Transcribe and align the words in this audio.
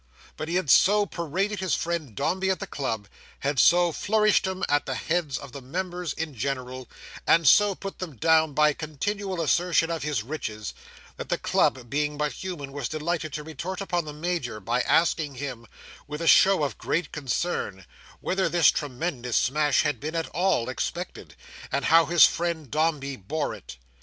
But 0.35 0.47
he 0.47 0.55
had 0.55 0.67
so 0.71 1.05
paraded 1.05 1.59
his 1.59 1.75
friend 1.75 2.15
Dombey 2.15 2.49
at 2.49 2.59
the 2.59 2.65
club; 2.65 3.07
had 3.41 3.59
so 3.59 3.91
flourished 3.91 4.47
him 4.47 4.63
at 4.67 4.87
the 4.87 4.95
heads 4.95 5.37
of 5.37 5.51
the 5.51 5.61
members 5.61 6.11
in 6.13 6.33
general, 6.33 6.89
and 7.27 7.47
so 7.47 7.75
put 7.75 7.99
them 7.99 8.15
down 8.15 8.53
by 8.53 8.73
continual 8.73 9.39
assertion 9.39 9.91
of 9.91 10.01
his 10.01 10.23
riches; 10.23 10.73
that 11.17 11.29
the 11.29 11.37
club, 11.37 11.87
being 11.87 12.17
but 12.17 12.31
human, 12.31 12.71
was 12.71 12.89
delighted 12.89 13.31
to 13.33 13.43
retort 13.43 13.79
upon 13.79 14.05
the 14.05 14.11
Major, 14.11 14.59
by 14.59 14.81
asking 14.81 15.35
him, 15.35 15.67
with 16.07 16.19
a 16.19 16.25
show 16.27 16.63
of 16.63 16.79
great 16.79 17.11
concern, 17.11 17.85
whether 18.21 18.49
this 18.49 18.71
tremendous 18.71 19.37
smash 19.37 19.83
had 19.83 19.99
been 19.99 20.15
at 20.15 20.29
all 20.29 20.67
expected, 20.67 21.35
and 21.71 21.85
how 21.85 22.07
his 22.07 22.25
friend 22.25 22.71
Dombey 22.71 23.17
bore 23.17 23.53
it. 23.53 23.77